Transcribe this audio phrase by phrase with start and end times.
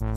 [0.00, 0.08] 欢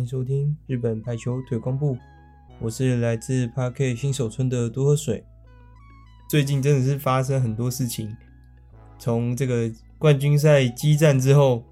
[0.00, 1.96] 迎收听日本排球推广部，
[2.60, 5.24] 我是来自 Park 新手村的多喝水。
[6.30, 8.16] 最近真的是发生很多事情，
[9.00, 9.68] 从这个
[9.98, 11.64] 冠军赛激战之后，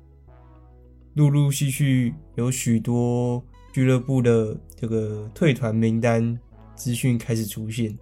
[1.14, 3.40] 陆陆续续有许多
[3.72, 6.36] 俱乐部的这个退团名单
[6.74, 7.96] 资讯开始出现，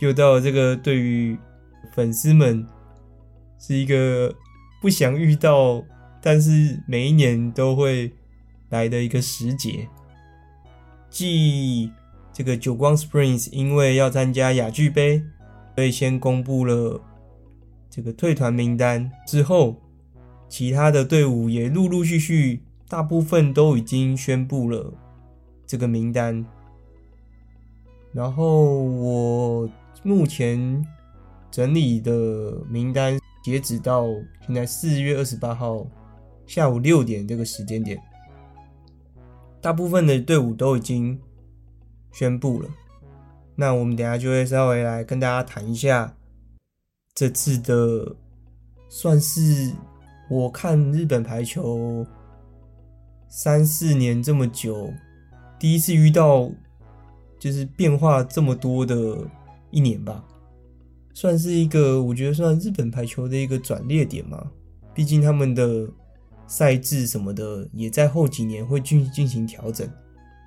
[0.00, 1.38] 又到了这个对于
[1.92, 2.66] 粉丝们
[3.60, 4.34] 是一个
[4.82, 5.80] 不想遇到，
[6.20, 8.12] 但是每一年都会。
[8.70, 9.86] 来的一个时节，
[11.08, 11.92] 即
[12.32, 15.22] 这个久光 Springs 因为要参加亚俱杯，
[15.74, 17.00] 所以先公布了
[17.90, 19.76] 这个退团名单之后，
[20.48, 24.92] 其他的队伍也陆陆续续，大部分都已经宣布了
[25.66, 26.44] 这个名单。
[28.12, 29.68] 然后我
[30.04, 30.86] 目前
[31.50, 34.06] 整理的名单，截止到
[34.46, 35.84] 现在四月二十八号
[36.46, 38.00] 下午六点这个时间点。
[39.60, 41.18] 大部分的队伍都已经
[42.12, 42.68] 宣布了，
[43.56, 46.14] 那我们等下就会稍微来跟大家谈一下
[47.14, 48.16] 这次的，
[48.88, 49.72] 算是
[50.30, 52.06] 我看日本排球
[53.28, 54.92] 三四年这么久，
[55.58, 56.50] 第一次遇到
[57.38, 59.18] 就是变化这么多的
[59.70, 60.24] 一年吧，
[61.12, 64.50] 算是一个我觉得算日本排球的一个转捩点嘛，
[64.94, 65.88] 毕竟他们的。
[66.46, 69.88] 赛制什么的也在后几年会进进行调整，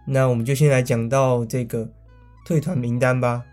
[0.05, 1.89] 那我们就先来讲到这个
[2.47, 3.43] 退团名单吧。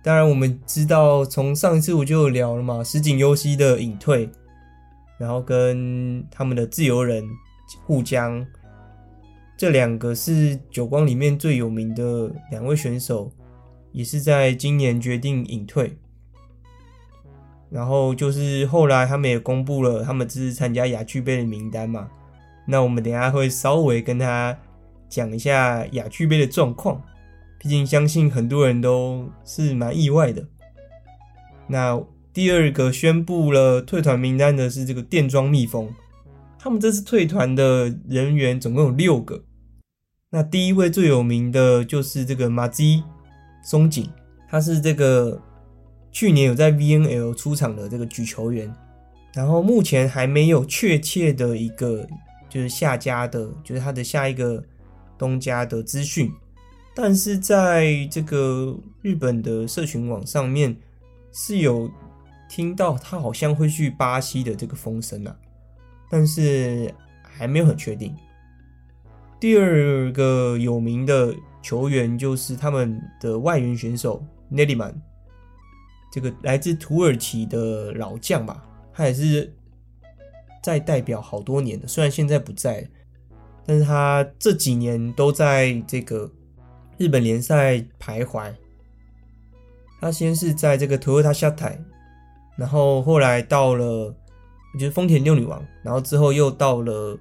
[0.00, 4.30] 当然，我们知道从上一次我就聊了嘛，石井优希的隐退，
[5.18, 7.28] 然后跟他们的自由人
[7.84, 8.46] 户江，
[9.56, 13.28] 这两个是久光里面最有名的两位选手，
[13.90, 15.98] 也是在今年决定隐退。
[17.70, 22.08] 然后就是后来他们也公布了他们这次参加亚俱杯的名单嘛，
[22.68, 24.56] 那我们等下会稍微跟他
[25.08, 27.02] 讲一下亚俱杯的状况，
[27.64, 30.46] 毕竟相信很多人都是蛮意外的。
[31.66, 31.98] 那
[32.30, 35.88] 第二个宣布了退团名单的是这个电装蜜蜂，
[36.58, 39.42] 他们这次退团的人员总共有六个，
[40.28, 43.02] 那第一位最有名的就是这个马基
[43.64, 44.08] 松井，
[44.48, 45.40] 他是这个。
[46.12, 48.72] 去年有在 VNL 出场的这个举球员，
[49.34, 52.06] 然后目前还没有确切的一个
[52.48, 54.62] 就是下家的，就是他的下一个
[55.18, 56.30] 东家的资讯，
[56.94, 60.76] 但是在这个日本的社群网上面
[61.32, 61.90] 是有
[62.48, 65.36] 听到他好像会去巴西的这个风声啊，
[66.08, 68.14] 但是还没有很确定。
[69.40, 74.94] 第二个有名的球员就是他们的外援选手 Nediman，。
[76.12, 79.52] 这个来自土耳其的老将吧，他也是
[80.62, 82.88] 在代表好多年的，虽然现在不在，
[83.66, 86.30] 但是他这几年都在这个
[86.98, 88.52] 日本联赛徘徊。
[90.00, 91.82] 他先是在这个 Toyota 下台
[92.56, 94.14] 然后后来到了，
[94.74, 97.18] 我觉得丰田六女王，然后之后又到了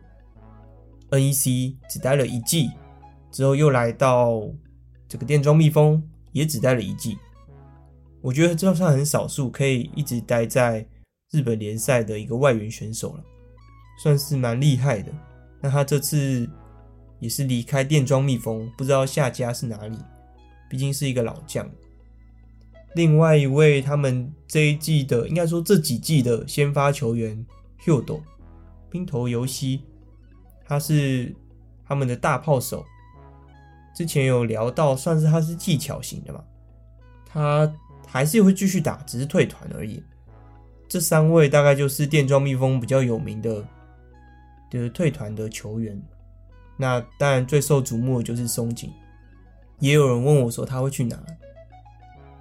[1.10, 2.70] NEC，只待了一季，
[3.32, 4.42] 之后又来到
[5.08, 6.04] 这个电装蜜蜂，
[6.34, 7.18] 也只待了一季。
[8.22, 10.86] 我觉得这算很少数可以一直待在
[11.32, 13.24] 日本联赛的一个外援选手了，
[14.02, 15.12] 算是蛮厉害的。
[15.62, 16.50] 那他这次
[17.24, 19.98] 也是离开电装蜜蜂，不知道下家是哪里，
[20.70, 21.68] 毕竟是一个老将。
[22.96, 27.46] 另外一位他们这一季的，应该说这几季的先发球员
[27.84, 28.22] Hyodo
[28.90, 29.82] 滨头由希，
[30.66, 31.34] 他是
[31.88, 32.86] 他们的大炮手。
[33.96, 36.44] 之前有聊到，算是他是技巧型的嘛，
[37.26, 37.74] 他。
[38.06, 40.04] 还是会继续打，只是退团而已。
[40.88, 43.68] 这三位大概就是电装蜜蜂比较有名的，
[44.70, 46.00] 就是退团的球员。
[46.78, 48.92] 那当然最受瞩目的就是松井。
[49.80, 51.22] 也有人问我说他会去哪？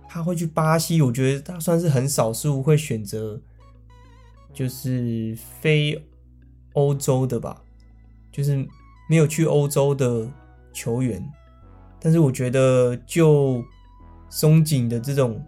[0.08, 1.00] 他会去巴西。
[1.02, 3.40] 我觉得他算是很少数会选择，
[4.52, 6.00] 就是非
[6.74, 7.62] 欧洲的吧，
[8.30, 8.66] 就是
[9.08, 10.28] 没有去欧洲的
[10.72, 11.22] 球员。
[11.98, 13.64] 但是我觉得就
[14.28, 15.42] 松井的这种。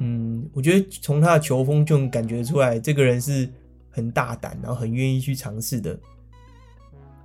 [0.00, 3.48] 嗯，我觉得从他的球风就能感觉出来，这个人是
[3.90, 5.96] 很大胆，然后很愿意去尝试的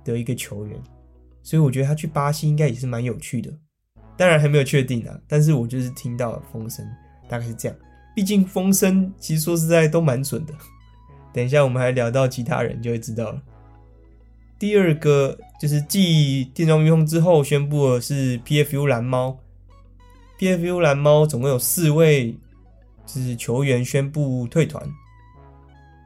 [0.04, 0.80] 的一个球员。
[1.42, 3.50] 所以我觉得他去巴西应该也是蛮有趣的。
[4.16, 6.86] 当然还没有确定啊，但是我就是听到风声，
[7.28, 7.76] 大概是这样。
[8.14, 10.52] 毕竟风声其实说实在都蛮准的。
[11.32, 13.40] 等一下我们还聊到其他人就会知道了。
[14.58, 19.38] 第二个就是继电装蜜蜂之后宣布的是 PFU 蓝猫
[20.38, 22.36] ，PFU 蓝猫总共有四位
[23.06, 24.86] 就是球员宣布退团，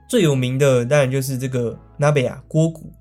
[0.09, 2.93] 最有名的当然就是这个 Nabeya 锅谷，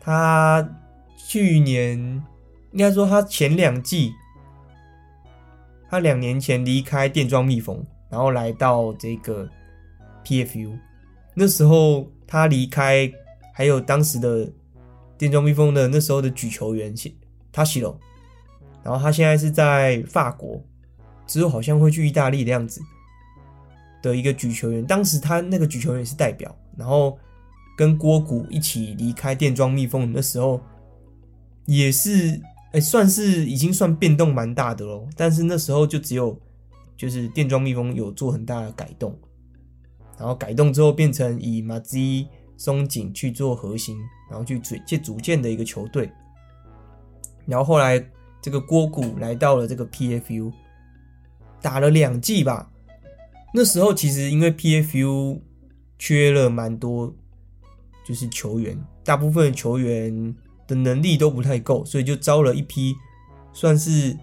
[0.00, 0.68] 他
[1.16, 1.98] 去年
[2.72, 4.12] 应该说他前两季，
[5.88, 9.48] 他两年前离开电装蜜蜂，然后来到这个
[10.24, 10.76] PFU，
[11.34, 13.12] 那时候他离开。
[13.52, 14.50] 还有当时的
[15.18, 16.94] 电装蜜蜂的那时候的举球员
[17.52, 18.00] 他西罗，
[18.82, 20.58] 然后他现在是在法国，
[21.26, 22.80] 之后好像会去意大利的样子
[24.00, 24.82] 的一个举球员。
[24.86, 27.18] 当时他那个举球员是代表，然后
[27.80, 30.60] 跟郭谷一起离开电装蜜蜂的时候，
[31.64, 32.38] 也是
[32.72, 35.08] 哎，算是已经算变动蛮大的喽。
[35.16, 36.38] 但是那时候就只有
[36.94, 39.18] 就是电装蜜蜂有做很大的改动，
[40.18, 41.96] 然后改动之后变成以马兹。
[42.58, 43.96] 松井去做核心，
[44.28, 46.12] 然后去组建组建的一个球队。
[47.46, 47.98] 然后后来
[48.42, 50.52] 这个郭谷来到了这个 PFU，
[51.62, 52.70] 打了两季吧。
[53.54, 55.40] 那时候其实因为 PFU
[55.98, 57.14] 缺了蛮多，
[58.10, 60.34] 就是球员，大部分球员
[60.66, 62.92] 的能力都不太够，所以就招了一批，
[63.52, 64.16] 算是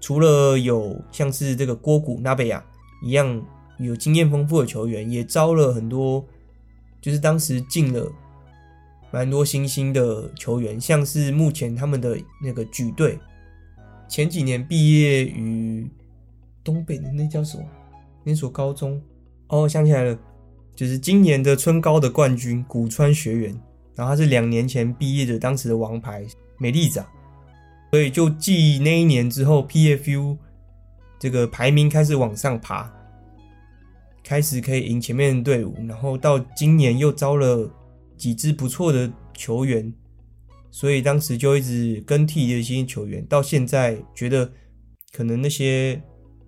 [0.00, 2.64] 除了有像是这个锅谷、纳贝亚
[3.02, 3.44] 一样
[3.78, 6.24] 有经验丰富的球员，也招了很多。
[7.02, 8.10] 就是当时进了
[9.10, 13.18] 蛮多新兴的球员，像是目前他们的那个举队，
[14.08, 15.86] 前几年毕业于
[16.64, 17.64] 东北的那叫什么
[18.22, 18.98] 那所高中？
[19.48, 20.18] 哦，想起来了，
[20.74, 23.60] 就是今年的春高的冠军古川学园，
[23.94, 26.26] 然后他是两年前毕业的，当时的王牌
[26.58, 27.04] 美丽子，
[27.90, 30.36] 所以就继那一年之后，PFU
[31.18, 32.92] 这个排名开始往上爬。
[34.26, 37.70] 开始可以赢前面的队伍，然后到今年又招了
[38.16, 39.92] 几支不错的球员，
[40.70, 43.22] 所以当时就一直更替这些球员。
[43.26, 44.50] 到现在觉得
[45.12, 46.00] 可能那些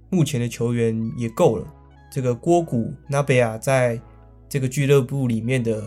[0.09, 1.71] 目前的球员也够了。
[2.11, 4.01] 这个锅谷纳贝亚在
[4.49, 5.83] 这个俱乐部里面的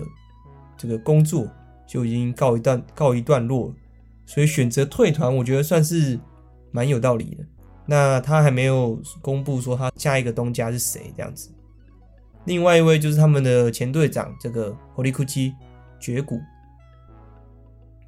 [0.77, 1.47] 这个工作
[1.87, 3.73] 就已经告一段告一段落，
[4.25, 6.19] 所以选择退团，我觉得算是
[6.71, 7.45] 蛮有道理的。
[7.85, 11.49] 那他还没有公布说他下一个东家是谁，这样子。
[12.45, 15.23] 另外一位就是他们的前队长，这个堀口
[15.99, 16.39] 绝谷。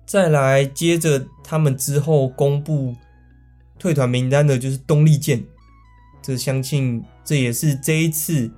[0.05, 2.95] 再来接着他们之后公布
[3.79, 5.43] 退团名单的，就是东丽健。
[6.21, 8.51] 这相信这也是这一次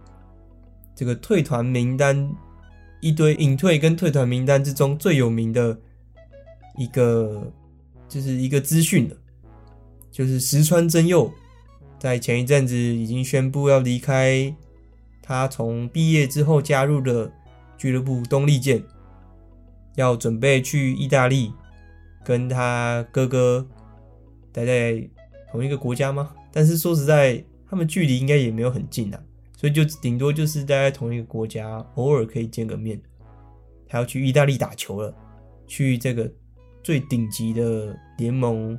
[0.95, 2.30] 这个退团名单
[3.01, 5.78] 一堆隐退跟退团名单之中最有名的
[6.78, 7.51] 一个，
[8.07, 9.16] 就是一个资讯了，
[10.12, 11.31] 就是石川真佑
[12.00, 14.54] 在前一阵子已经宣布要离开。
[15.25, 17.31] 他从毕业之后加入的
[17.78, 18.84] 俱乐部东丽箭，
[19.95, 21.54] 要准备去意大利，
[22.25, 23.66] 跟他哥哥
[24.51, 25.10] 待在
[25.50, 26.34] 同一个国家吗？
[26.51, 29.24] 但是说实在，他们距离应该也没有很近啊，
[29.63, 33.01] 所以就顶多就是待在同一个国家，偶尔可以见个面。
[33.88, 35.15] 他要去意大利打球了，
[35.65, 36.30] 去这个
[36.83, 38.77] 最顶级的联盟，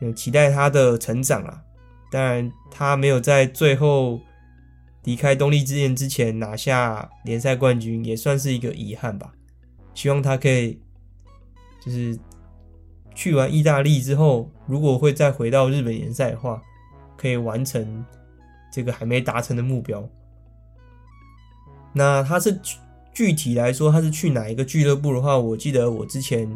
[0.00, 1.60] 有期待他的成长啊。
[2.12, 4.20] 当然，他没有在最后。
[5.02, 9.32] 离开东丽箭之前拿下联赛冠军也算是一个遗憾吧。
[9.94, 10.80] 希望他可以，
[11.80, 12.16] 就是
[13.14, 16.60] 去完意大利之后，如果会再回到日本联赛的话，
[17.16, 18.04] 可以完成
[18.76, 20.06] 这个还没达成的目标。
[21.94, 22.60] 那他是
[23.14, 26.46] 具体来说，他是去哪一个俱乐部的话，我记得我之前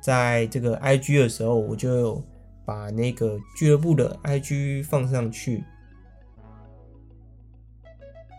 [0.00, 2.24] 在这个 IG 的时候，我就有
[2.64, 5.64] 把那个俱乐部的 IG 放上去。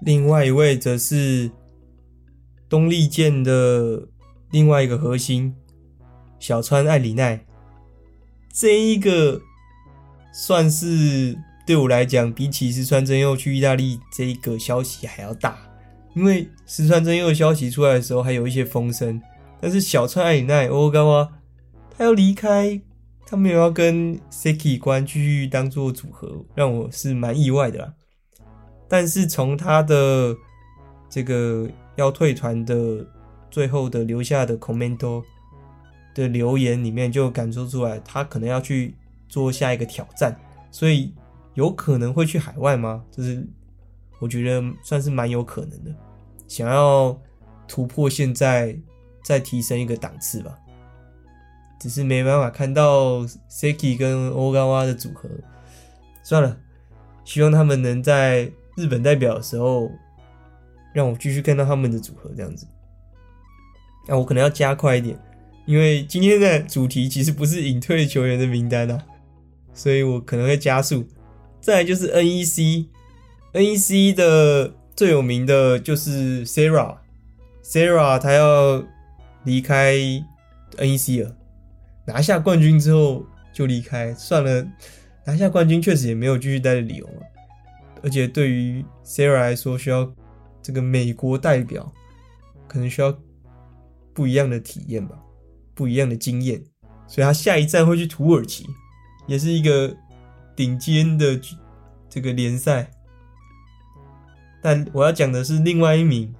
[0.02, 1.52] 另外一位则是
[2.70, 4.08] 东丽健的
[4.52, 5.54] 另外一个核心
[6.40, 7.46] 小川爱里奈，
[8.54, 9.42] 这一个
[10.32, 11.38] 算是
[11.70, 15.56] 对我来讲，比起石川真佑去意大利这一个消息还要大，
[16.16, 19.22] 因为石川真佑的消息出来的时候还有一些风声，
[19.62, 21.30] 但是小川爱里奈欧高啊，
[21.96, 22.82] 他要离开，
[23.24, 27.94] 他没有要跟 Seki 关继续当做组合，让我是蛮意外的啦。
[28.88, 30.36] 但是从他的
[31.08, 33.06] 这个要退团的
[33.52, 34.98] 最后的留下的 comment
[36.16, 38.96] 的留言里面，就感受出来他可能要去
[39.28, 40.36] 做下一个挑战，
[40.72, 41.14] 所以
[41.60, 43.04] 有可能会去海外吗？
[43.12, 43.46] 就是
[44.20, 45.94] 我觉得算是蛮有可能的，
[46.48, 47.20] 想要
[47.68, 48.74] 突破现在，
[49.24, 50.58] 再提升一个档次吧。
[51.80, 55.30] 只是没办法看到 Seki 跟 Ogawa 的组合，
[56.24, 56.58] 算了，
[57.26, 58.50] 希望他们能在。
[58.78, 59.92] 日本代表的时候，
[60.94, 62.66] 让我继续看到他们的组合这样子。
[64.08, 65.20] 那我可能要加快一点，
[65.66, 68.98] 因为今天的主题其实不是隐退球员的名单啊，
[69.74, 71.06] 所以我可能会加速。
[71.62, 78.84] 再来就是 NEC，NEC 的最有名的就是 Sarah，Sarah 她要
[79.44, 79.96] 离开
[80.78, 81.36] NEC 了，
[82.06, 84.68] 拿下冠军之后就离开，算了，
[85.26, 87.22] 拿下冠军确实也没有继续待的理由了，
[88.04, 90.12] 而且对于 Sarah 来说，需要
[90.62, 91.92] 这个美国代表，
[92.68, 93.18] 可能需要。
[94.12, 95.18] 不一样的体验吧，
[95.74, 96.62] 不一样的经验，
[97.08, 98.68] 所以他下一站会去土耳其，
[99.28, 99.96] 也是一个
[100.60, 101.40] 顶尖的
[102.10, 102.92] 这个联赛。
[104.62, 106.36] 但我要讲的是另外一名，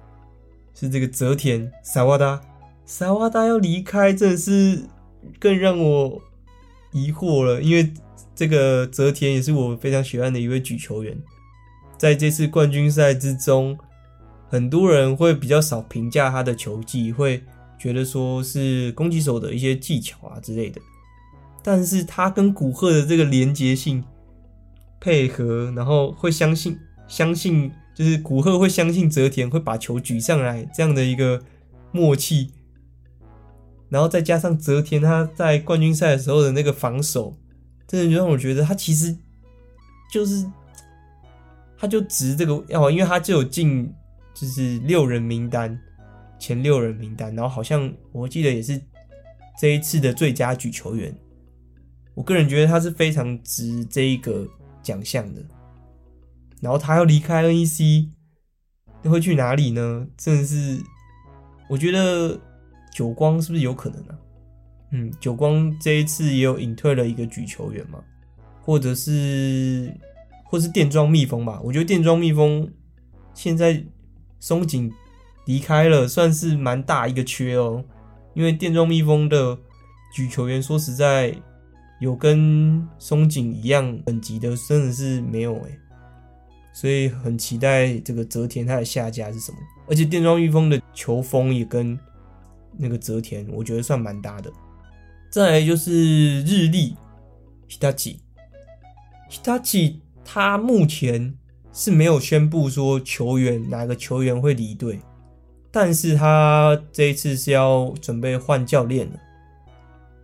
[0.74, 2.38] 是这个泽田萨瓦达，
[2.84, 4.82] 萨瓦达要离开，真的是
[5.38, 6.20] 更让我
[6.92, 7.90] 疑惑了，因为
[8.34, 11.16] 这个泽田也是我非常喜欢的一位举球员，
[11.96, 13.78] 在这次冠军赛之中，
[14.50, 17.42] 很多人会比较少评价他的球技，会。
[17.80, 20.78] 觉得说是攻击手的一些技巧啊之类的，
[21.62, 24.04] 但是他跟古贺的这个连接性
[25.00, 26.78] 配合，然后会相信
[27.08, 31.42] 相信，就是古贺会相信泽田会把球举上来这样的一个
[31.90, 32.50] 默契，
[33.88, 37.36] 然后再加上泽田他在冠军赛的时候的那个防守，
[37.88, 39.16] 真的就让我觉得他其实
[40.12, 40.46] 就是
[41.78, 43.92] 他就值这个要，因为他就有进
[44.34, 45.80] 就是六人名单。
[46.42, 48.80] 前六人名单，然后好像我记得也是
[49.60, 51.14] 这一次的最佳举球员。
[52.14, 54.48] 我个人觉得他是非常值这一个
[54.82, 55.42] 奖项的。
[56.60, 58.08] 然后他要离开 NEC，
[59.04, 60.06] 会去哪里呢？
[60.16, 60.82] 真的是，
[61.68, 62.38] 我觉得
[62.92, 64.18] 久光是不是有可能啊？
[64.92, 68.02] 嗯，久光这一次也有隐退了一个举球员嘛，
[68.62, 69.92] 或者是，
[70.44, 71.60] 或是电装蜜蜂吧？
[71.64, 72.70] 我觉得电装蜜蜂
[73.34, 73.84] 现在
[74.38, 74.92] 松井。
[75.46, 77.82] 离开了，算是蛮大一个缺哦。
[78.34, 79.58] 因为电装蜜蜂的
[80.14, 81.34] 举球员，说实在，
[82.00, 85.78] 有跟松井一样等级的，真的是没有诶。
[86.72, 89.58] 所以很期待这个泽田他的下家是什么。
[89.86, 91.98] 而且电装御风的球风也跟
[92.76, 94.50] 那个泽田，我觉得算蛮搭的。
[95.30, 96.96] 再来就是日立
[97.68, 101.34] ，Hitachi，Hitachi 他目前
[101.72, 105.00] 是没有宣布说球员哪个球员会离队。
[105.72, 109.20] 但是他这一次是要准备换教练了，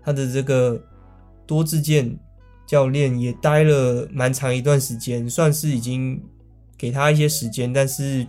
[0.02, 0.83] 他的这个
[1.46, 2.18] 多智健
[2.66, 6.22] 教练也待了蛮长一段时间，算是已经
[6.76, 8.26] 给他一些时间，但是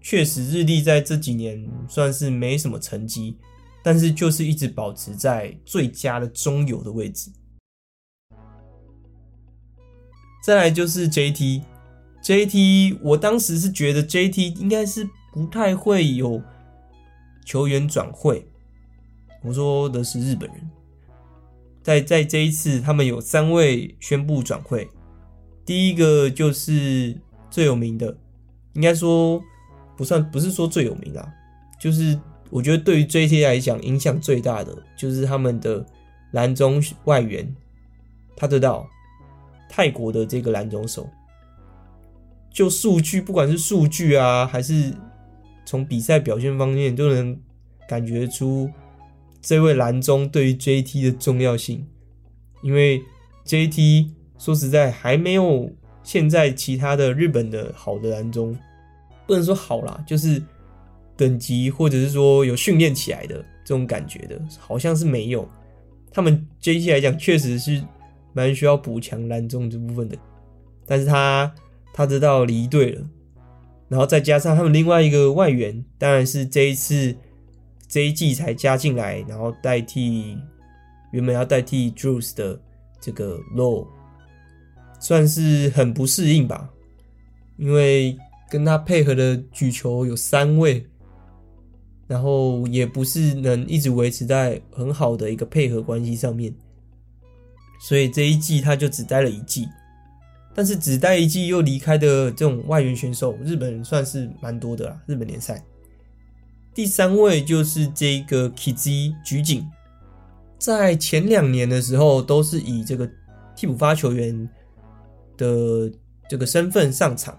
[0.00, 3.36] 确实日立在这几年算是没什么成绩，
[3.82, 7.30] 但是就是一直保持在最佳的中游的位置。
[10.42, 16.42] 再来就是 JT，JT 我当时是觉得 JT 应该是不太会有。
[17.42, 18.46] 球员转会，
[19.42, 20.69] 我说的是日本人，
[21.82, 24.88] 在在这一次，他们有三位宣布转会。
[25.64, 27.16] 第一个就是
[27.50, 28.16] 最有名的，
[28.72, 29.42] 应该说
[29.96, 31.28] 不算，不是说最有名啊，
[31.80, 32.18] 就是
[32.50, 35.84] 我觉得对于 JT 来讲影响最大的，就是他们的
[36.32, 37.54] 蓝中外援，
[38.36, 38.88] 他得到
[39.68, 41.08] 泰国的这个蓝中手，
[42.52, 44.94] 就数据，不管是数据啊，还是。
[45.66, 47.38] 从比赛表现方面都能
[47.86, 48.68] 感觉出
[49.40, 51.86] 这位蓝中对于 JT 的重要性，
[52.62, 53.02] 因为
[53.46, 55.70] JT 说实在还没有
[56.02, 58.56] 现在其他的日本的好的蓝中，
[59.26, 60.42] 不能说好啦，就是
[61.16, 65.48] 等级或者是说有训练起来的这种感觉的，好像是没有。
[66.12, 67.82] 他们 JT 来讲确实是
[68.32, 70.16] 蛮需要补强蓝中这部分的，
[70.86, 71.54] 但是他
[71.92, 73.06] 他知道离队了。
[73.88, 77.14] 然后再加上他们另外一个外援，当然是这一次
[77.90, 80.38] 这一季才加进来，然后代替
[81.10, 82.58] 原本要代替 Drews 的
[83.00, 83.86] 这个 Low，
[85.00, 86.70] 算是很不适应吧。
[87.56, 88.16] 因为
[88.48, 90.86] 跟他配合的举球有三位，
[92.06, 96.54] 然后也不是能一直维持在很好的一个配合关系上面，
[97.82, 99.68] 所以这一季他就只待了一季。
[100.54, 105.00] 但是只待一季又离开的这种外援选手，日本人算是蛮多的啦。
[105.06, 105.62] 日本联赛
[106.74, 109.68] 第三位就是这个 Kizy 橘井，
[110.58, 113.10] 在前两年的时候都是以这个
[113.56, 114.48] 替补发球员
[115.36, 115.90] 的
[116.28, 117.36] 这个身份上场，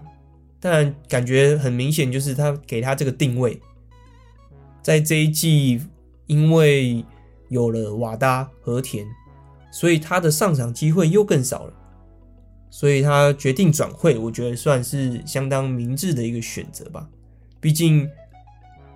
[0.60, 3.60] 但感觉很明显就是他给他这个定位，
[4.82, 5.80] 在这一季
[6.26, 7.04] 因为
[7.48, 9.06] 有了瓦达和田，
[9.72, 11.72] 所以他的上场机会又更少了。
[12.70, 17.06] 所以他决定转会，我觉得算是相当明智的一个选择吧。
[17.60, 18.08] 毕竟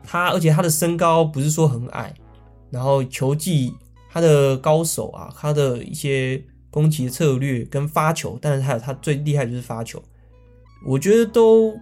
[0.07, 2.15] 他，而且他的身高不是说很矮，
[2.71, 3.75] 然后球技，
[4.11, 10.03] 他的高手啊，他的一些攻击的策略跟发球，但是还有他最厉害就是发球，
[10.87, 11.75] 我觉得都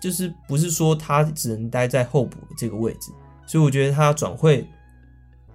[0.00, 3.12] 就是不是说他只能待在候补这个位置，
[3.46, 4.66] 所以我觉得他转会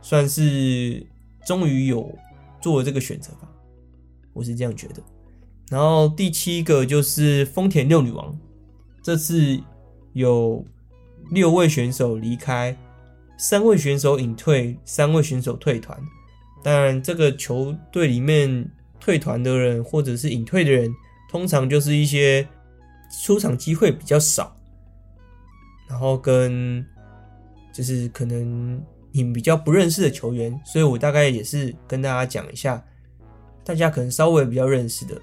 [0.01, 1.05] 算是
[1.45, 2.15] 终于有
[2.61, 3.49] 做了这个选择吧，
[4.33, 5.01] 我是这样觉得。
[5.69, 8.37] 然后第七个就是丰田六女王，
[9.01, 9.59] 这次
[10.13, 10.63] 有
[11.31, 12.75] 六位选手离开，
[13.37, 15.97] 三位选手隐退，三位选手退团。
[16.63, 18.67] 当然，这个球队里面
[18.99, 20.91] 退团的人或者是隐退的人，
[21.29, 22.47] 通常就是一些
[23.23, 24.55] 出场机会比较少，
[25.87, 26.83] 然后跟
[27.73, 30.59] 就是可能你比较不认识的球员。
[30.65, 32.83] 所以我大概也是跟大家讲一下，
[33.63, 35.21] 大家可能稍微比较认识的。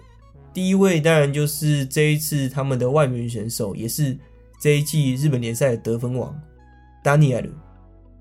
[0.54, 4.16] 第一位当然就是这一次他们的外援选手，也是
[4.62, 6.40] 这一季日本联赛的得分王，
[7.02, 7.44] 丹尼尔，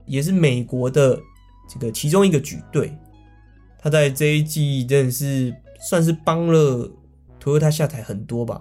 [0.07, 1.21] 也是美国的
[1.69, 2.97] 这个其中一个举队。
[3.77, 5.55] 他在这一季真的是
[5.87, 6.89] 算是帮了
[7.39, 8.59] Toyota 下台很多吧，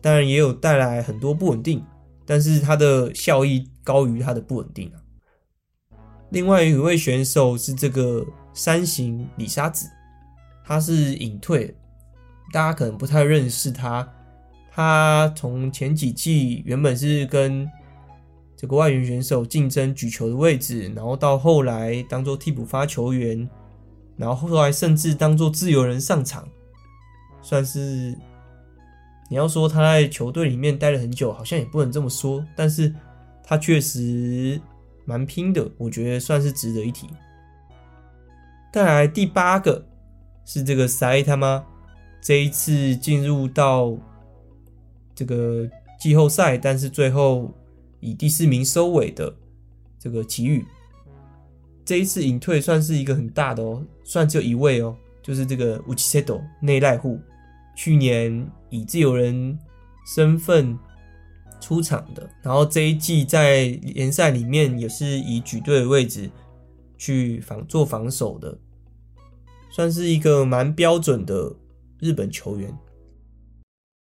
[0.00, 1.80] 当然也有带来很多不稳定，
[2.26, 4.98] 但是他的效益高于他的不稳定啊。
[6.30, 9.88] 另外一位选手是这个山形里沙子，
[10.64, 11.72] 他是隐退。
[12.52, 14.12] 大家可能不太认识他，
[14.80, 17.70] 他从前几季原本是跟
[18.56, 23.46] 这个外援选手竞争举球的位置，然后到后来当做替补发球员，
[24.16, 26.48] 然后后来甚至当做自由人上场，
[27.42, 28.16] 算是
[29.28, 32.90] 你要说他在球队里面待了很久，好像也不能这么说，但是
[33.44, 34.58] 他确实
[35.04, 37.06] 蛮拼的，我觉得算是值得一提。
[38.72, 39.84] 再来第八个
[40.46, 41.62] 是这个塞他妈。
[42.22, 43.96] 这一次进入到
[45.20, 45.68] 这个
[46.00, 47.54] 季后赛，但是最后
[48.00, 49.30] 以第四名收尾的
[49.98, 50.64] 这个奇遇，
[51.84, 57.20] 这一次隐退算是一个很大的哦，算只有一位哦，就是这个 uchsado 内濑户，
[57.76, 59.58] 去年以自由人
[60.06, 60.78] 身份
[61.60, 66.30] 出场的，然后这一季在联赛里面也是以举队的位置
[66.96, 68.58] 去防做防守的，
[69.70, 71.54] 算是一个蛮标准的。
[72.02, 72.74] 日本球员，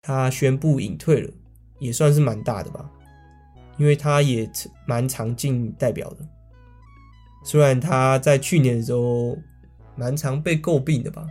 [0.04, 1.30] 他宣布隐退了，
[1.78, 2.88] 也算是蛮大的吧，
[3.78, 4.46] 因为他也
[4.86, 6.18] 蛮常进代表的。
[7.42, 9.36] 虽然他在去年的时候
[9.96, 11.26] 蛮常被诟病的吧，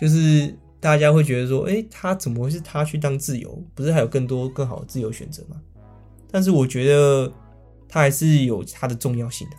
[0.00, 3.60] 就是大家会觉得说，诶，他怎么会是他去当自由？
[3.74, 5.60] 不是还有更多更好的自由选择吗？
[6.30, 7.32] 但是我觉得
[7.88, 9.56] 他还是有他的重要性的。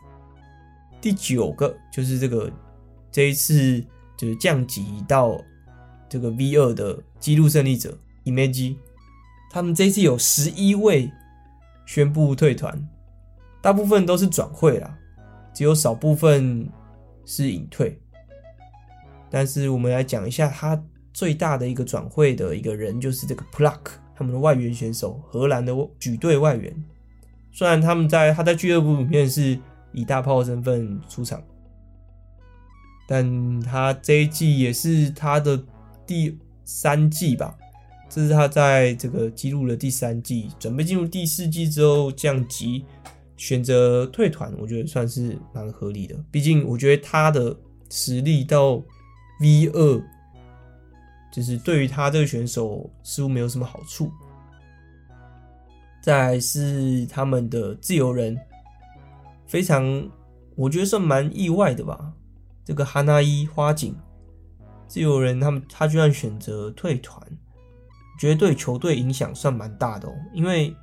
[1.02, 2.52] 第九个就是这个
[3.12, 3.84] 这一次
[4.18, 5.38] 就是降级到。
[6.12, 8.76] 这个 V 二的纪录胜利者 Image，
[9.52, 11.12] 他们这一次有十一位
[11.86, 12.88] 宣布退团，
[13.62, 14.98] 大部分都是转会啦，
[15.54, 16.70] 只有少部分
[17.26, 18.00] 是隐退。
[19.30, 20.82] 但是我们来讲一下，他
[21.14, 23.80] 最大的一个转会的一个人就是这个 Pluck，
[24.16, 26.74] 他们的外援选手，荷兰的举队外援。
[27.52, 29.60] 虽然他们在他在俱乐部里面是
[29.92, 31.42] 以大炮身份出场，
[33.08, 35.62] 但他这一季也是他的。
[36.10, 37.56] 第三季吧，
[38.10, 42.84] 这是他在这个记录的第三季，准备进入第四季之后降级，
[43.38, 46.16] 选择退团，我觉得算是蛮合理的。
[46.32, 47.56] 毕竟我觉得他的
[47.90, 48.82] 实力到
[49.40, 50.04] V 二，
[51.32, 54.12] 就是对于他这个选手似乎没有什么好处。
[56.02, 58.36] 再是他们的自由人，
[59.46, 60.10] 非常
[60.56, 62.12] 我觉得算蛮意外的吧，
[62.66, 63.96] 这个哈纳伊花井。
[64.88, 67.22] 自由人他们他居然选择退团，
[68.20, 70.14] 觉得对球队影响算蛮大的哦。
[70.34, 70.76] 因为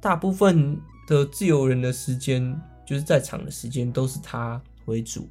[0.00, 5.28] 大部分的自由人的时间就是在场的时间都是他为主，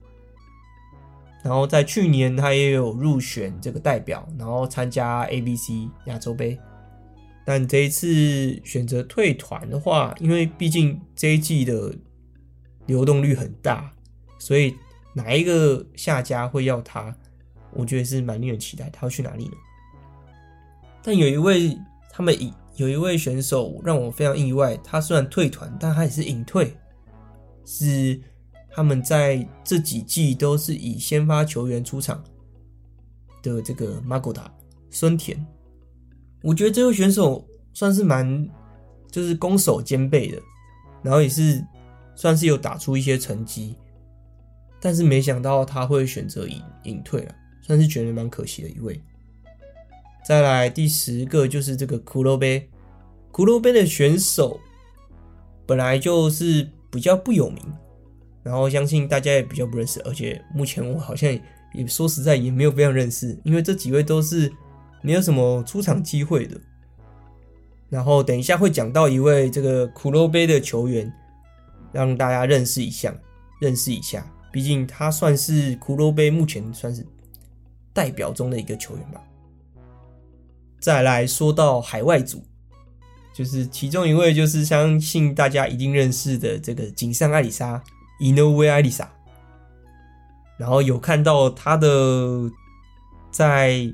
[1.44, 5.70] 然后在去年他也有入选这个代表，然后参加 ABC
[6.06, 6.60] 亚洲杯。
[7.46, 11.96] 但这一次选择退团的话，因为毕竟这一季的
[12.88, 13.94] 流动率很大，
[14.40, 14.76] 所以
[15.14, 17.16] 哪一个下家会要他？
[17.72, 19.52] 我觉得是蛮令人期待，他要去哪里呢？
[21.06, 21.78] 但有一位，
[22.10, 24.76] 他们以有一位选手让我非常意外。
[24.78, 26.76] 他虽然退团，但他也是隐退，
[27.64, 28.20] 是
[28.72, 32.24] 他们在这几季都是以先发球员出场
[33.44, 34.52] 的这个马古达
[34.90, 35.46] 孙田。
[36.42, 38.50] 我觉得这位选手算是蛮
[39.12, 40.42] 就是攻守兼备的，
[41.04, 41.64] 然后也是
[42.16, 43.76] 算是有打出一些成绩，
[44.82, 47.36] 但是没想到他会选择隐隐退了。
[47.62, 49.00] 算是觉得蛮可惜的一位，
[50.26, 52.68] 再来第十个就是这个骷髅杯，
[53.32, 54.60] 骷髅杯的选手
[55.68, 57.64] 本来就是比较不有名，
[58.42, 61.32] 然后相信大家也比较不认识，而且目前我好像
[61.76, 64.52] 也说实在也没有非常认识，因为这几位都是
[65.04, 66.60] 没有什么出场机会的。
[67.88, 71.14] 然后等一下会讲到一位这个骷髅杯的球员，
[71.92, 73.16] 让大家认识一下，
[73.62, 74.26] 认识一下。
[74.52, 77.06] 毕竟他算是骷髅杯目前算是
[77.94, 79.22] 代表中的一个球员吧。
[80.86, 82.46] 再来说到海外组，
[83.34, 87.82] 就是其中一位就是相信大家一定认识的这个井上爱里沙
[88.20, 89.12] 井上爱丽莎。
[90.60, 92.52] 然后有看到他的
[93.32, 93.92] 在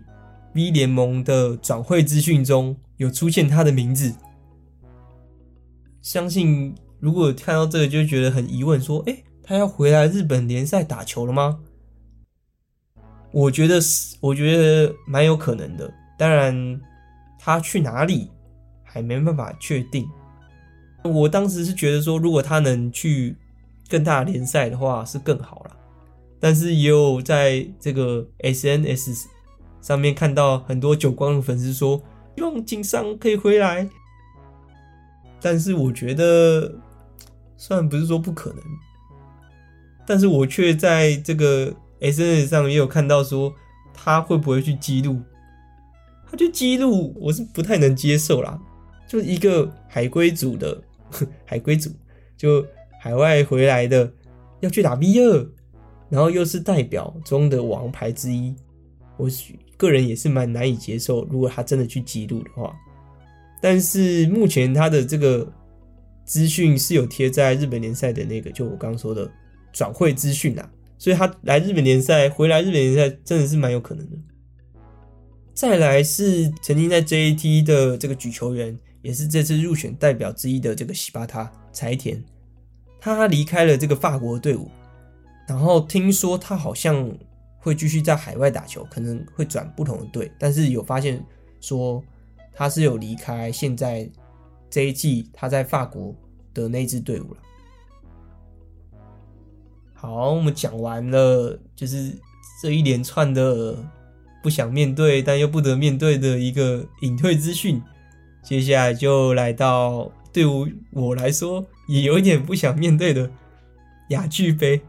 [0.53, 2.75] V 联盟的转会资讯中。
[2.97, 4.13] 有出现他的名字，
[6.03, 11.61] 相信如果看到这个就觉得很疑问，说：“诶，他要回来日本联赛打球了吗？”
[13.33, 15.91] 我觉得是，我觉得蛮有可能的。
[16.21, 16.79] 当然，
[17.39, 18.29] 他去哪里
[18.83, 20.07] 还没办法确定。
[21.03, 23.35] 我当时是觉得说，如果他能去
[23.89, 25.75] 更大联赛的话，是更好了。
[26.39, 29.25] 但是也有在这个 SNS
[29.81, 31.99] 上面看到很多久光的粉丝说。
[32.37, 33.89] 希望井上可以回来，
[35.41, 36.71] 但是我觉得，
[37.57, 38.59] 虽然不是说不可能，
[40.05, 43.51] 但是我却在这个 SNS 上也有看到说
[43.91, 45.19] 他会不会去记录，
[46.31, 48.59] 他去记录，我是不太能接受啦。
[49.07, 50.81] 就一个海归组的
[51.45, 51.91] 海归组，
[52.37, 52.65] 就
[52.99, 54.11] 海外回来的
[54.61, 55.47] 要去打 V2，
[56.09, 58.55] 然后又是代表中的王牌之一，
[59.17, 59.29] 我。
[59.77, 62.71] 个人也是蛮难以接受，如果他真的去记录的话。
[63.59, 65.51] 但是目前他的这个
[66.23, 69.27] 资讯是有贴在日本联赛的那个，就我刚说的
[69.73, 74.15] 转会资讯啊，所以他来日本联赛，回来日本联赛真的是蛮有可能的。
[75.53, 82.23] 再来是曾经在 J T 的这个举球员，也是这次入选代表之一的这个西巴塔柴田，
[82.99, 84.69] 他离开了这个法国队伍，
[85.47, 87.11] 然后听说他好像。
[87.63, 91.23] 会继续在海外打球，可能会转不同的队，但是有发现
[91.59, 92.03] 说
[92.55, 94.09] 他是有离开现在
[94.67, 96.11] 这一季他在法国
[96.55, 97.39] 的那支队伍了。
[99.93, 102.11] 好，我们讲完了，就是
[102.63, 103.77] 这一连串的
[104.41, 107.81] 不想面对但又不得面对的一个隐退资讯，
[108.43, 113.29] 接下来就来到对我我来说也有点不想面对的
[114.09, 114.81] 哑剧杯。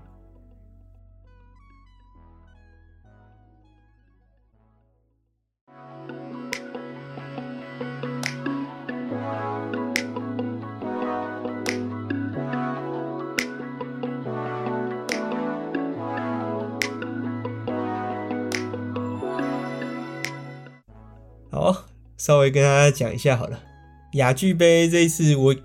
[22.22, 23.60] 稍微跟大家讲一下好了。
[24.12, 25.56] 亚俱杯这一次我，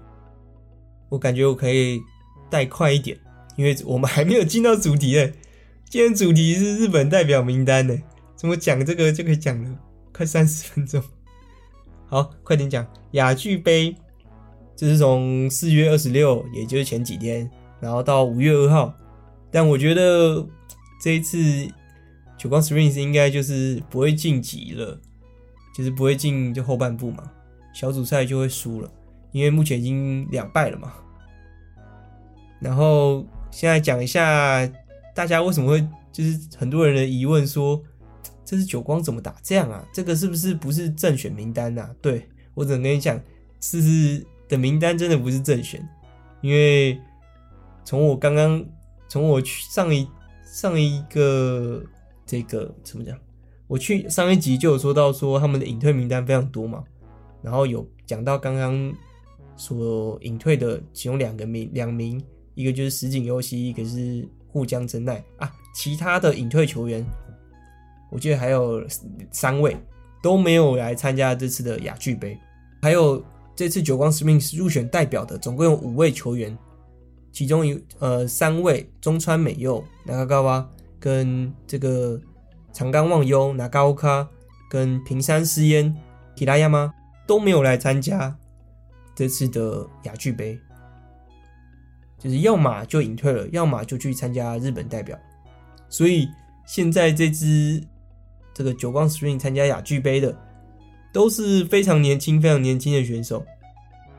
[1.07, 2.01] 我感觉我可以
[2.49, 3.15] 带快一点，
[3.57, 5.35] 因为我们还没有进到主题诶。
[5.87, 7.95] 今天主题是日本代表名单呢，
[8.35, 9.69] 怎么讲这个就可以讲了
[10.11, 10.99] 快三十分钟。
[12.07, 13.95] 好，快点讲亚俱杯，
[14.75, 17.47] 就是从四月二十六，也就是前几天，
[17.79, 18.91] 然后到五月二号。
[19.51, 20.43] 但我觉得
[20.99, 21.37] 这一次
[22.35, 24.99] 久光 Springs 应该就是不会晋级了。
[25.77, 27.31] 其实不会进就后半部嘛，
[27.71, 28.89] 小组赛就会输了，
[29.31, 30.91] 因为目前已经两败了嘛。
[32.59, 34.67] 然后现在讲一下
[35.13, 37.79] 大家为什么会就是很多人的疑问说，
[38.43, 39.85] 这是久光怎么打这样啊？
[39.93, 41.95] 这个是不是不是正选名单啊？
[42.01, 43.21] 对，我只能跟你讲，
[43.59, 45.87] 这是的名单真的不是正选，
[46.41, 46.99] 因为
[47.85, 48.65] 从我刚刚
[49.07, 50.09] 从我去上一
[50.43, 51.83] 上一个
[52.25, 53.15] 这个怎么讲？
[53.67, 56.83] 我去上一集就有说到说他们的隐退名单非常多嘛，
[57.41, 58.93] 然后有讲到刚刚
[59.57, 62.21] 所隐退的其中两个名两名，
[62.55, 67.05] 一个就是石井优希，一个是户江真奈啊，其他的隐退球员，
[68.09, 68.81] 我记得还有
[69.31, 69.75] 三位
[70.23, 72.37] 都没有来参加这次的亚俱杯，
[72.81, 73.21] 还有
[73.53, 76.57] 这次久光 Springs 入选代表的总共有五位球员，
[77.33, 80.65] 其中有呃三位中川美佑、中川美佑
[81.01, 82.17] 跟这个。
[82.77, 84.29] 长冈望优、那高卡
[84.69, 85.97] 跟平山诗嫣、
[86.35, 86.93] 提拉亚吗
[87.25, 88.37] 都没有来参加
[89.15, 90.59] 这次的雅具杯，
[92.19, 95.17] 就是要么就隐退了，要么就去参加日本代表。
[95.89, 96.29] 所以
[96.67, 97.83] 现在这支
[98.53, 100.37] 这个久光 Spring 参加雅具杯的
[101.11, 103.43] 都是非常年轻、非常年轻的选手，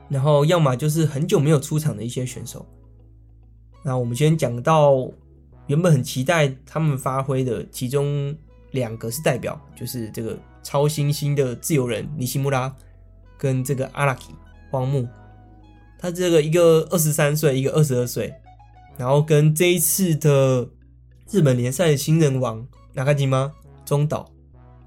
[0.09, 2.65] 然后要么就是很久没有出场的一些选手。
[3.85, 5.09] 那我们先讲到
[5.67, 8.35] 原本很期待他们发挥的其中。
[8.71, 12.73] 两个是代表，就是这个超新星的自由人尼西穆拉
[13.37, 14.27] 跟这个阿拉基
[14.69, 15.07] 荒木，
[15.97, 18.33] 他这个一个二十三岁，一个二十二岁，
[18.97, 20.67] 然后跟这一次的
[21.31, 23.51] 日本联赛的新人王那卡吉玛
[23.85, 24.31] 中岛，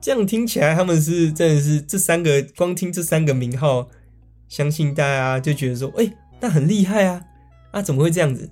[0.00, 3.88] 这样听起来他们是真的是这三个，光听这三个名号，
[4.48, 7.24] 相信大家就觉得说，哎、那很厉害啊，
[7.72, 8.50] 啊，怎么会这样子？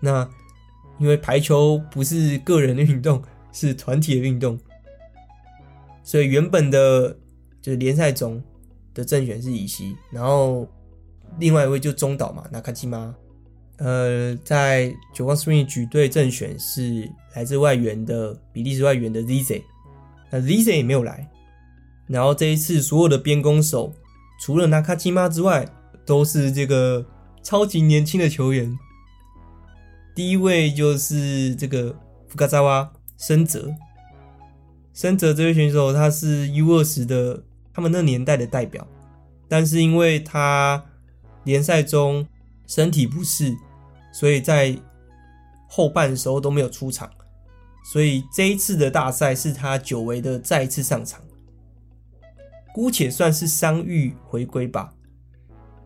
[0.00, 0.28] 那
[0.98, 3.22] 因为排球不是个人的运动，
[3.58, 4.56] 是团体的运动，
[6.04, 7.10] 所以原本的
[7.60, 8.40] 就是联赛中
[8.94, 10.64] 的正选是乙西，然后
[11.40, 13.12] 另外一位就中岛嘛，那卡基妈，
[13.78, 19.60] 呃，在九光 Spring 举队正选是来自外援的比利时外援的 Zise，
[20.30, 21.28] 那 Zise 也没有来，
[22.06, 23.92] 然后这一次所有的边攻手
[24.40, 25.66] 除了那卡基妈之外，
[26.06, 27.04] 都是这个
[27.42, 28.78] 超级年轻的球员。
[30.14, 31.96] 第一位就是这个
[32.28, 33.74] 福卡扎瓦深泽，
[34.94, 37.42] 深泽这位选手他是 U 二十的
[37.74, 38.86] 他们那年代的代表，
[39.46, 40.82] 但是因为他
[41.44, 42.26] 联赛中
[42.66, 43.54] 身体不适，
[44.12, 44.74] 所以在
[45.68, 47.10] 后半时候都没有出场，
[47.92, 51.20] 所以这一次的大赛是他久违的再一次上场，
[52.74, 54.94] 姑且算是伤愈回归吧。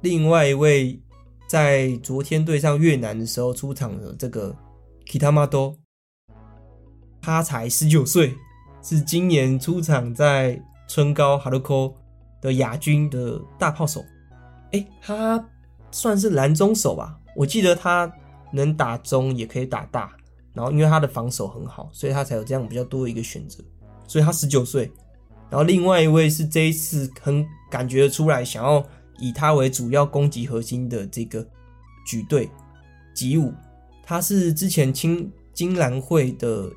[0.03, 1.01] 另外一位。
[1.49, 4.57] 在昨天对上越南的时候出场的这个
[5.05, 5.77] Kitamado，
[7.23, 8.37] 他才十九岁，
[8.83, 11.95] 是今年出场在春高 Haruko
[12.41, 14.05] 的亚军的大炮手。
[14.73, 15.43] 哎，他
[15.91, 17.19] 算是蓝中手吧？
[17.37, 18.13] 我记得他
[18.53, 20.13] 能打中也可以打大，
[20.53, 23.65] 然后因为他的防守很好，所以他才有这样比较多的一个选择。
[24.07, 24.91] 所以他十九岁，
[25.49, 28.85] 然后另外一位是这一次很感觉出来想要。
[29.19, 31.47] 以他为主要攻击核心的这个
[32.05, 32.51] 举队
[33.15, 33.53] 吉武，
[34.03, 36.69] 他是之前青金兰会的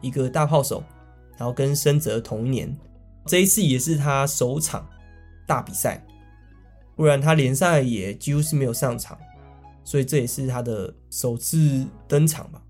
[0.00, 0.82] 一个大炮手，
[1.36, 2.76] 然后跟深泽同一年，
[3.26, 4.88] 这一次也是他首场
[5.46, 6.04] 大比赛，
[6.96, 9.16] 不然他联赛也几乎是没有上场，
[9.84, 12.62] 所以这也是他的首次登场吧。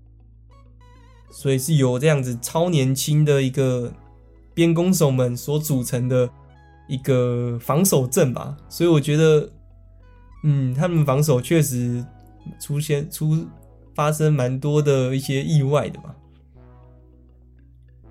[1.31, 3.91] 所以是由这样子超年轻的一个
[4.53, 6.29] 边攻手们所组成的。
[6.91, 9.47] 一个防守阵吧，所以我觉得，
[10.43, 12.03] 嗯，他们防守确实
[12.59, 13.45] 出现出
[13.93, 16.15] 发生蛮多的一些意外的吧，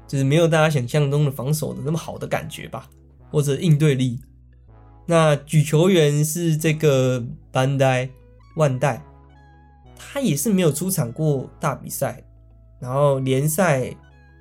[0.09, 2.91] 就是没有大家想象中的防守的那么好的感觉吧，
[3.31, 4.19] 或者应对力。
[5.07, 8.11] 那举球员是这个班代
[8.57, 9.01] 万代，
[9.97, 12.25] 他也是没有出场过大比赛，
[12.81, 13.95] 然后联赛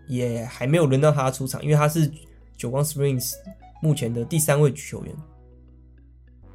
[0.07, 2.11] 也还没有轮到他出场，因为他是
[2.57, 3.33] 久光 Springs。
[3.79, 5.15] 目前的第三位举球员，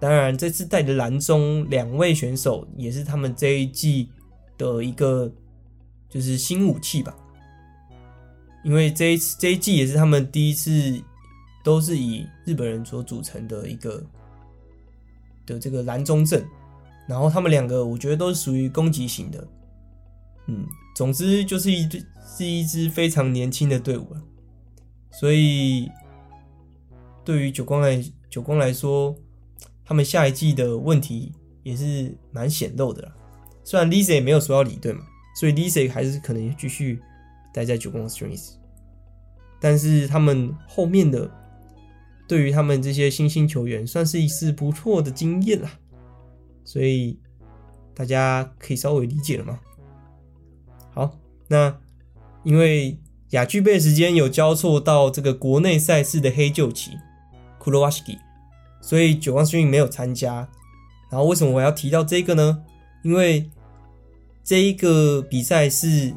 [0.01, 4.11] 当然这次带的蓝中两位选手也是他们这一季
[4.59, 5.33] 的一个
[6.09, 7.17] 就是新武器吧，
[8.65, 11.01] 因为这一次这一季也是他们第一次
[11.65, 14.03] 都是以日本人所组成的一个
[15.47, 16.45] 的这个蓝中阵，
[17.09, 19.49] 然后他们两个我觉得都是属于攻击型的，
[20.47, 24.23] 嗯，总之就是一支是一支非常年轻的队伍了，
[25.11, 25.91] 所以。
[27.25, 29.15] 对于久光来久光来说，
[29.85, 33.15] 他们下一季的问题也是蛮显露的啦。
[33.63, 37.01] 虽然 Lisa 也没有说要离队嘛，所以 Lisa 还是可能继续
[37.53, 38.53] 待在久光 Springs。
[39.61, 41.31] 但是他们后面的
[42.27, 45.71] 对于他们这些新兴球员，算是一次不错的经验啦。
[46.65, 47.19] 所以
[47.95, 49.61] 大家可以稍微理解了吗？
[50.91, 51.79] 好，那
[52.43, 52.99] 因为
[53.31, 56.93] 亚俱杯时间有交错到这个国内赛事的黑旧旗。
[57.59, 58.19] 库洛瓦西基，
[58.81, 60.49] 所以久光 Spring 没有参加。
[61.09, 62.65] 然后为什么我要提到这个呢？
[63.05, 63.49] 因为
[64.43, 66.13] 这一个比赛是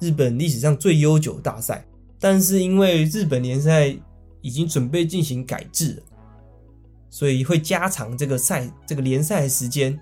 [0.00, 1.86] 日本历史上最悠久的大赛，
[2.18, 3.96] 但是因为日本联赛
[4.40, 6.02] 已经准备进行改制了，
[7.10, 9.98] 所以会加长这个赛这个联赛的时间。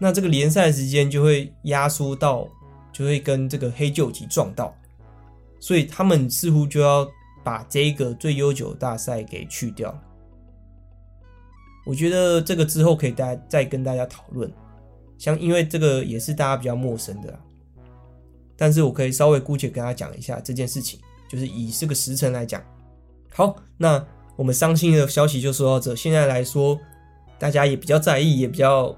[0.00, 2.48] 那这个联赛的时间就会压缩到，
[2.92, 4.74] 就会跟这个黑旧旗撞到，
[5.60, 7.08] 所以他们似乎就要。
[7.44, 9.94] 把这个最悠久的大赛给去掉，
[11.84, 14.50] 我觉得这个之后可以大家再跟大家讨论，
[15.18, 17.38] 像因为这个也是大家比较陌生的，
[18.56, 22.62] 但是我可以稍微姑且跟大家讲一下这件事情，就是以这个时辰来讲。
[23.32, 24.04] 好，那
[24.36, 26.78] 我们伤心的消息就说到这，现在来说
[27.38, 28.96] 大家也比较在意，也比较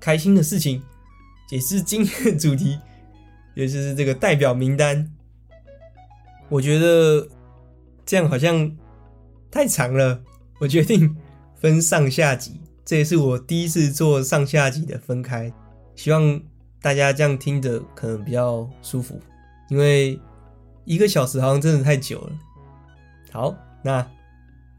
[0.00, 0.82] 开心的事情，
[1.50, 2.78] 也是今天的主题，
[3.54, 5.10] 也就是这个代表名单，
[6.48, 7.28] 我觉得。
[8.08, 8.70] 这样好像
[9.50, 10.22] 太长了，
[10.60, 11.16] 我决定
[11.56, 12.60] 分上下集。
[12.84, 15.52] 这也是我第一次做上下集的分开，
[15.96, 16.40] 希望
[16.86, 19.20] 大家这样听着可能比较舒服。
[19.68, 20.16] 因为
[20.84, 22.32] 一个小时好像真的太久了。
[23.32, 24.06] 好，那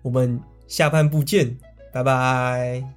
[0.04, 0.40] 我们
[0.70, 1.58] 下半部见，
[1.92, 2.97] 拜拜。